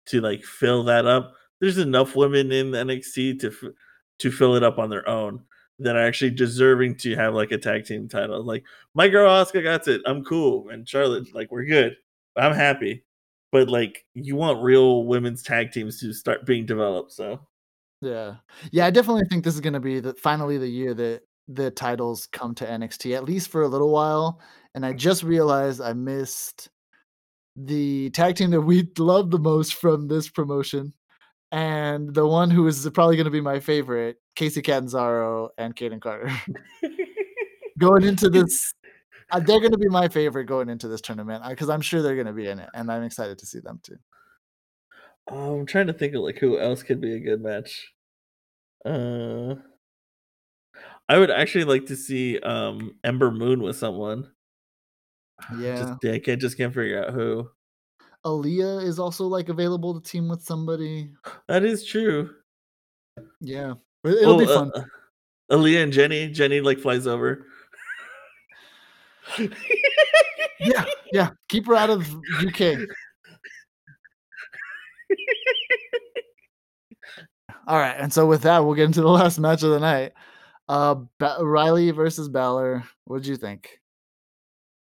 [0.08, 1.36] to like fill that up.
[1.62, 3.74] There's enough women in NXT to
[4.18, 5.44] to fill it up on their own
[5.80, 8.44] that are actually deserving to have like a tag team title.
[8.44, 10.02] Like my girl Asuka got it.
[10.06, 10.70] I'm cool.
[10.70, 11.38] And Charlotte, mm-hmm.
[11.38, 11.96] like we're good.
[12.36, 13.04] I'm happy.
[13.52, 17.12] But like you want real women's tag teams to start being developed.
[17.12, 17.40] So
[18.02, 18.36] yeah.
[18.72, 22.28] Yeah, I definitely think this is gonna be the finally the year that the titles
[22.32, 24.42] come to NXT, at least for a little while.
[24.74, 25.30] And I just mm-hmm.
[25.30, 26.70] realized I missed
[27.56, 30.94] the tag team that we love the most from this promotion
[31.52, 36.02] and the one who is probably going to be my favorite, Kacy Catanzaro and Kayden
[36.02, 36.32] Carter.
[37.78, 38.74] going into this,
[39.32, 42.02] uh, they're going to be my favorite going into this tournament because uh, I'm sure
[42.02, 43.98] they're going to be in it, and I'm excited to see them too.
[45.30, 47.92] Oh, I'm trying to think of like who else could be a good match.
[48.86, 49.56] Uh,
[51.10, 54.32] I would actually like to see um Ember Moon with someone.
[55.60, 57.50] Yeah, just, I can't just can't figure out who.
[58.26, 61.12] Aliyah is also like available to team with somebody.
[61.50, 62.30] That is true.
[63.42, 63.74] Yeah,
[64.06, 64.72] it'll well, be fun.
[64.76, 64.84] Uh,
[65.52, 66.30] Aliyah and Jinny.
[66.30, 67.46] Jinny like flies over.
[70.60, 71.30] yeah, yeah.
[71.50, 72.08] Keep her out of
[72.46, 72.80] UK.
[77.68, 80.14] All right, and so with that, we'll get into the last match of the night.
[80.70, 82.84] Uh, ba- Riley versus Balor.
[83.06, 83.80] What did you think?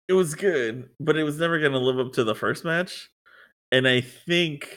[0.07, 3.09] It was good, but it was never going to live up to the first match
[3.73, 4.69] and I think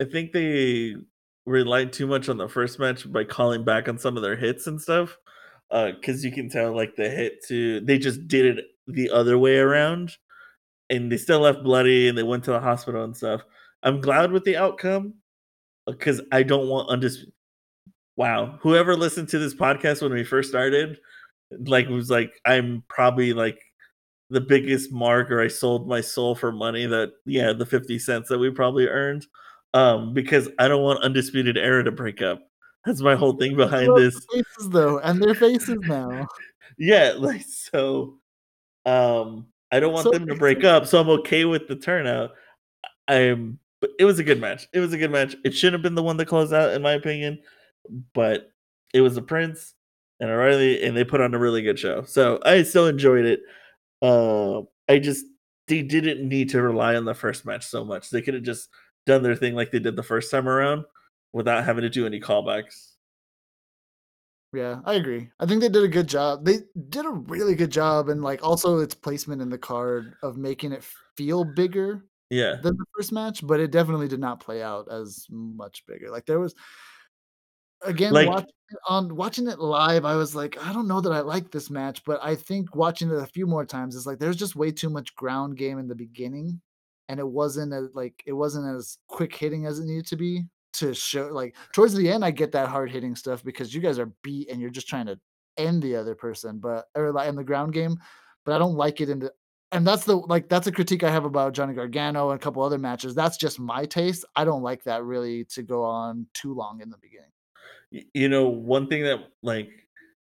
[0.00, 0.94] I think they
[1.46, 4.66] relied too much on the first match by calling back on some of their hits
[4.66, 5.16] and stuff.
[5.70, 9.38] Because uh, you can tell, like the hit to they just did it the other
[9.38, 10.16] way around,
[10.88, 13.42] and they still left bloody, and they went to the hospital and stuff.
[13.82, 15.14] I'm glad with the outcome
[15.86, 17.32] because I don't want undisputed.
[18.16, 20.98] Wow, whoever listened to this podcast when we first started,
[21.66, 23.58] like was like, I'm probably like
[24.30, 28.28] the biggest mark or I sold my soul for money that yeah, the 50 cents
[28.28, 29.26] that we probably earned.
[29.72, 32.42] Um, because I don't want Undisputed Era to break up.
[32.84, 34.26] That's my whole thing behind this.
[34.32, 36.26] Faces though, and their faces now.
[36.78, 38.18] yeah, like so
[38.86, 42.30] um I don't want so them to break up, so I'm okay with the turnout.
[43.06, 44.66] I'm but it was a good match.
[44.72, 45.36] It was a good match.
[45.44, 47.38] It shouldn't have been the one that closed out, in my opinion,
[48.14, 48.50] but
[48.92, 49.74] it was a Prince
[50.18, 52.02] and O'Reilly, and they put on a really good show.
[52.02, 53.40] So I still enjoyed it.
[54.02, 55.24] Uh, I just
[55.66, 58.10] they didn't need to rely on the first match so much.
[58.10, 58.68] They could have just
[59.06, 60.84] done their thing like they did the first time around
[61.32, 62.92] without having to do any callbacks.
[64.52, 65.30] Yeah, I agree.
[65.38, 66.44] I think they did a good job.
[66.44, 66.58] They
[66.88, 70.72] did a really good job, and like also its placement in the card of making
[70.72, 70.84] it
[71.16, 72.04] feel bigger.
[72.30, 72.56] Yeah.
[72.62, 76.10] Than the first match, but it definitely did not play out as much bigger.
[76.10, 76.54] Like there was
[77.82, 81.12] again like, watching it on watching it live i was like i don't know that
[81.12, 84.18] i like this match but i think watching it a few more times is like
[84.18, 86.60] there's just way too much ground game in the beginning
[87.10, 90.44] and it wasn't as like it wasn't as quick hitting as it needed to be
[90.72, 93.98] to show like towards the end i get that hard hitting stuff because you guys
[93.98, 95.18] are beat and you're just trying to
[95.56, 97.96] end the other person but or like in the ground game
[98.44, 99.32] but i don't like it in the
[99.72, 102.60] and that's the like that's a critique I have about Johnny Gargano and a couple
[102.60, 103.14] other matches.
[103.14, 104.24] That's just my taste.
[104.34, 107.30] I don't like that really to go on too long in the beginning
[107.90, 109.70] you know, one thing that like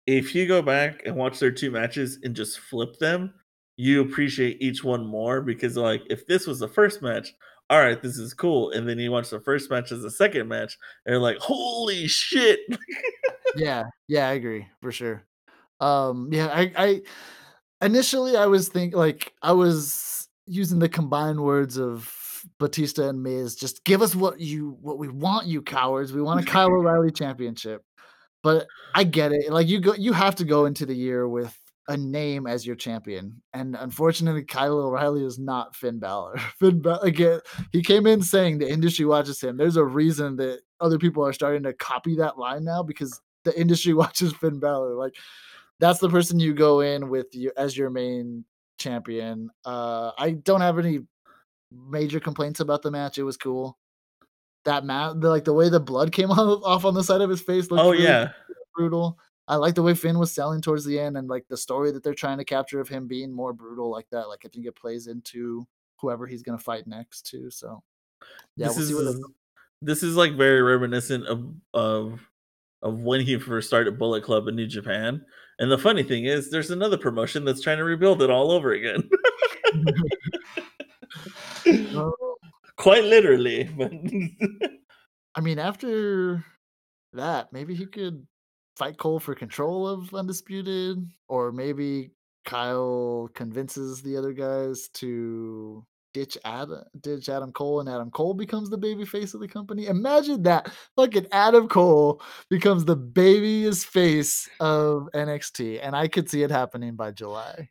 [0.07, 3.33] if you go back and watch their two matches and just flip them,
[3.77, 7.33] you appreciate each one more because like if this was the first match,
[7.69, 8.71] all right, this is cool.
[8.71, 12.07] And then you watch the first match as the second match, and you're like, holy
[12.07, 12.59] shit.
[13.55, 15.23] yeah, yeah, I agree for sure.
[15.79, 17.01] Um, yeah, I, I
[17.85, 22.13] initially I was think like I was using the combined words of
[22.59, 23.55] Batista and Miz.
[23.55, 26.13] Just give us what you what we want, you cowards.
[26.13, 27.83] We want a Kyle O'Reilly championship.
[28.43, 29.51] But I get it.
[29.51, 31.55] Like you go, you have to go into the year with
[31.87, 33.41] a name as your champion.
[33.53, 36.37] And unfortunately, Kyle O'Reilly is not Finn Balor.
[36.59, 37.39] Finn Balor, again,
[37.71, 39.57] he came in saying the industry watches him.
[39.57, 43.59] There's a reason that other people are starting to copy that line now because the
[43.59, 44.95] industry watches Finn Balor.
[44.95, 45.15] Like
[45.79, 48.45] that's the person you go in with you as your main
[48.77, 49.49] champion.
[49.65, 50.99] Uh, I don't have any
[51.71, 53.17] major complaints about the match.
[53.17, 53.77] It was cool.
[54.65, 57.29] That mat, the, like the way the blood came off, off on the side of
[57.29, 57.67] his face.
[57.71, 58.29] oh really yeah,
[58.75, 59.17] brutal.
[59.51, 62.03] I like the way Finn was selling towards the end and like the story that
[62.03, 64.29] they're trying to capture of him being more brutal like that.
[64.29, 67.51] Like I think it plays into whoever he's gonna fight next too.
[67.51, 67.83] So
[68.55, 69.21] yeah, this we'll is
[69.81, 72.21] this is like very reminiscent of of
[72.81, 75.25] of when he first started Bullet Club in New Japan.
[75.59, 78.71] And the funny thing is, there's another promotion that's trying to rebuild it all over
[78.71, 79.09] again.
[82.77, 83.91] Quite literally, but
[85.35, 86.45] I mean, after
[87.11, 88.25] that, maybe he could
[88.77, 92.11] fight Cole for control of Undisputed, or maybe
[92.45, 98.69] Kyle convinces the other guys to ditch Adam, ditch Adam Cole, and Adam Cole becomes
[98.69, 99.87] the baby face of the company.
[99.87, 106.43] Imagine that fucking Adam Cole becomes the babyest face of NXT, and I could see
[106.43, 107.69] it happening by July.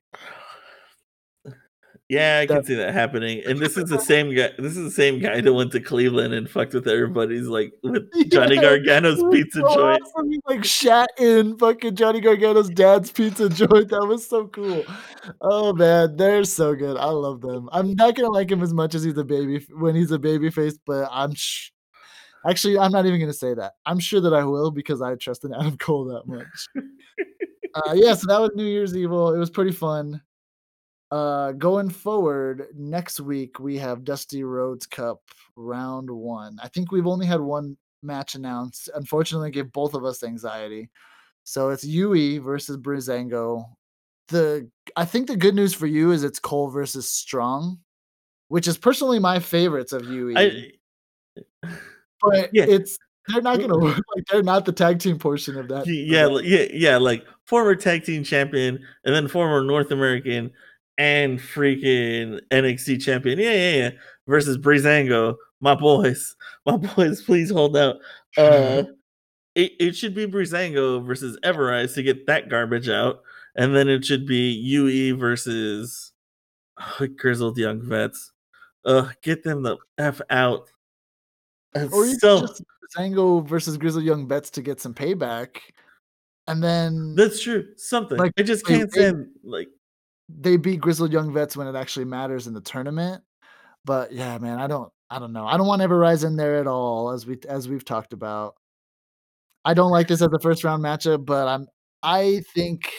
[2.11, 3.41] Yeah, I can see that happening.
[3.47, 4.51] And this is the same guy.
[4.59, 8.11] This is the same guy that went to Cleveland and fucked with everybody's like with
[8.33, 10.03] Johnny yeah, Gargano's pizza so joint.
[10.03, 10.29] Awesome.
[10.29, 13.91] He like shat in fucking Johnny Gargano's dad's pizza joint.
[13.91, 14.83] That was so cool.
[15.41, 16.97] Oh man, they're so good.
[16.97, 17.69] I love them.
[17.71, 20.51] I'm not gonna like him as much as he's a baby when he's a baby
[20.51, 21.71] face, but I'm sh-
[22.45, 23.75] actually I'm not even gonna say that.
[23.87, 26.67] I'm sure that I will because I trust in Adam Cole that much.
[27.75, 29.33] uh, yeah, so that was New Year's Evil.
[29.33, 30.21] It was pretty fun.
[31.11, 35.21] Uh, going forward, next week we have Dusty Rhodes Cup
[35.57, 36.59] round one.
[36.63, 38.89] I think we've only had one match announced.
[38.95, 40.89] Unfortunately, gave both of us anxiety.
[41.45, 43.65] So it's UE versus Breezango.
[44.29, 47.79] The I think the good news for you is it's Cole versus Strong,
[48.49, 50.35] which is personally my favorites of UE.
[50.37, 50.71] I,
[52.23, 52.67] but yeah.
[52.69, 55.87] it's they're not gonna like they're not the tag team portion of that.
[55.87, 56.97] Yeah, yeah, yeah.
[56.99, 60.53] Like former tag team champion and then former North American
[61.01, 63.39] and freaking NXT champion.
[63.39, 63.91] Yeah, yeah, yeah.
[64.27, 65.35] Versus Breezango.
[65.61, 66.37] My boys.
[66.67, 67.97] My boys, please hold out.
[68.37, 68.85] Uh
[69.55, 73.23] it, it should be Breezango versus Ever-Rise to get that garbage out.
[73.57, 76.13] And then it should be UE versus
[76.79, 78.33] oh, Grizzled Young Vets.
[78.85, 80.69] Uh get them the F out.
[81.75, 82.63] It's or you so, just
[82.99, 85.57] Breezango versus Grizzled Young Vets to get some payback.
[86.47, 87.69] And then That's true.
[87.77, 88.19] Something.
[88.19, 89.69] Like I just can't stand like
[90.39, 93.23] they beat Grizzled Young Vets when it actually matters in the tournament.
[93.85, 95.47] But yeah, man, I don't I don't know.
[95.47, 98.55] I don't want Ever-Rise in there at all, as we as we've talked about.
[99.65, 101.67] I don't like this as a first round matchup, but I'm
[102.03, 102.91] I think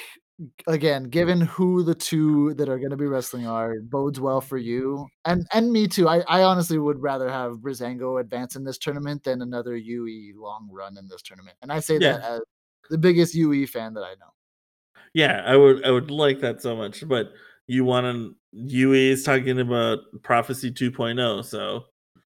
[0.67, 4.58] again, given who the two that are going to be wrestling are, bodes well for
[4.58, 6.08] you and and me too.
[6.08, 10.70] I, I honestly would rather have Breezango advance in this tournament than another UE long
[10.72, 12.13] run in this tournament, and I say yeah.
[12.13, 12.41] that as
[12.89, 14.32] the biggest UE fan that I know.
[15.13, 17.34] Yeah, I would I would like that so much, but
[17.67, 21.86] you want to UE is talking about Prophecy 2.0, so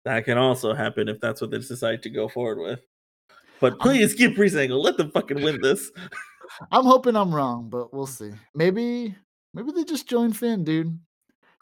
[0.05, 2.81] that can also happen if that's what they decide to go forward with.
[3.61, 4.83] But please keep Breezango.
[4.83, 5.91] Let them fucking win this.
[6.73, 8.31] I'm hoping I'm wrong, but we'll see.
[8.55, 9.15] Maybe
[9.55, 10.99] maybe they just join Finn, dude.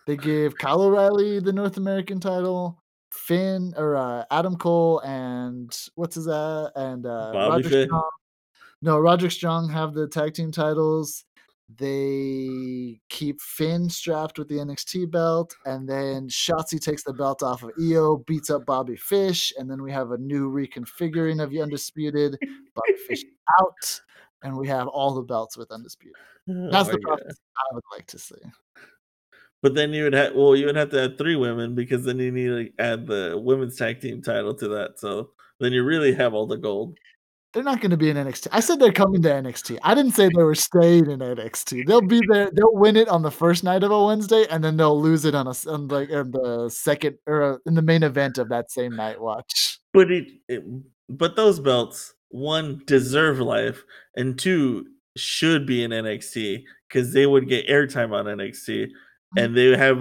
[0.06, 2.80] They give Kyle O'Reilly the North American title.
[3.12, 8.10] Finn or uh, Adam Cole and what's his uh and uh Bobby Roger Strong
[8.82, 11.24] no, Roderick Strong have the tag team titles.
[11.78, 17.62] They keep Finn strapped with the NXT belt, and then Shotzi takes the belt off
[17.62, 21.62] of Io, beats up Bobby Fish, and then we have a new reconfiguring of the
[21.62, 22.36] Undisputed.
[22.74, 23.24] Bobby Fish
[23.60, 24.00] out,
[24.42, 26.16] and we have all the belts with Undisputed.
[26.48, 28.34] Oh That's the process I would like to see.
[29.62, 32.18] But then you would have well, you would have to add three women because then
[32.18, 34.98] you need to add the women's tag team title to that.
[34.98, 35.30] So
[35.60, 36.98] then you really have all the gold.
[37.52, 38.48] They're not going to be in NXT.
[38.52, 39.78] I said they're coming to NXT.
[39.82, 41.84] I didn't say they were staying in NXT.
[41.84, 42.48] They'll be there.
[42.52, 45.34] They'll win it on the first night of a Wednesday, and then they'll lose it
[45.34, 48.70] on a on like in the second or uh, in the main event of that
[48.70, 49.20] same night.
[49.20, 49.80] Watch.
[49.92, 50.62] But it, it
[51.08, 53.82] but those belts one deserve life,
[54.14, 54.86] and two
[55.16, 59.38] should be in NXT because they would get airtime on NXT, mm-hmm.
[59.38, 60.00] and they have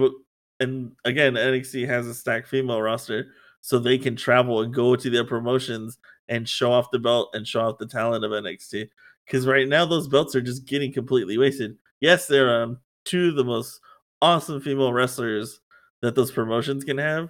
[0.59, 3.25] and again, NXT has a stacked female roster,
[3.61, 5.97] so they can travel and go to their promotions
[6.29, 8.89] and show off the belt and show off the talent of NXT.
[9.25, 11.77] Because right now, those belts are just getting completely wasted.
[11.99, 13.79] Yes, they're on two of the most
[14.21, 15.59] awesome female wrestlers
[16.01, 17.29] that those promotions can have,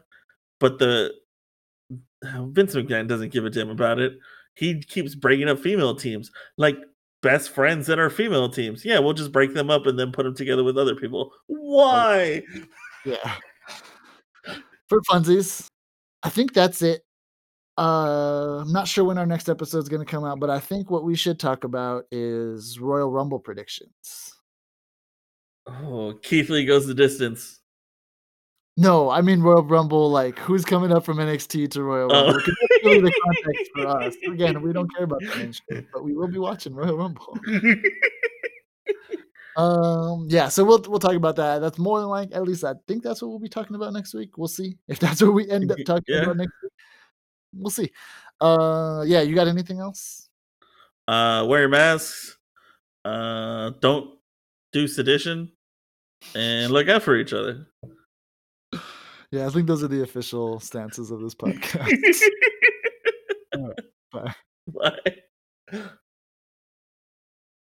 [0.59, 1.13] but the
[2.23, 4.13] Vince McMahon doesn't give a damn about it.
[4.55, 6.31] He keeps breaking up female teams.
[6.57, 6.77] Like
[7.21, 8.85] best friends that are female teams.
[8.85, 11.31] Yeah, we'll just break them up and then put them together with other people.
[11.47, 12.43] Why?
[13.05, 13.35] Yeah.
[14.87, 15.67] For funsies,
[16.23, 17.03] I think that's it.
[17.79, 20.59] Uh, I'm not sure when our next episode is going to come out, but I
[20.59, 24.33] think what we should talk about is Royal Rumble predictions.
[25.65, 27.59] Oh, Keith Lee goes the distance.
[28.75, 30.09] No, I mean Royal Rumble.
[30.09, 32.33] Like, who's coming up from NXT to Royal Oh.
[32.33, 32.47] That's
[32.83, 34.15] really the context for us.
[34.27, 37.37] Again, we don't care about the but we will be watching Royal Rumble.
[39.57, 41.59] Um, yeah, so we'll we'll talk about that.
[41.59, 44.13] That's more than like at least I think that's what we'll be talking about next
[44.13, 44.37] week.
[44.37, 46.21] We'll see if that's what we end up talking Yeah.
[46.23, 46.71] about next week.
[47.53, 47.91] We'll see.
[48.39, 50.29] Uh, yeah, you got anything else?
[51.07, 52.37] uh, wear your masks.
[53.03, 54.17] Uh, don't
[54.71, 55.51] do sedition,
[56.35, 57.67] and look out for each other.
[59.31, 62.21] Yeah, I think those are the official stances of this podcast.
[64.11, 64.33] Bye.
[65.71, 65.89] Bye.